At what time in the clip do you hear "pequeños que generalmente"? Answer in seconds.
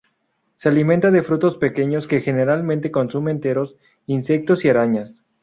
1.57-2.89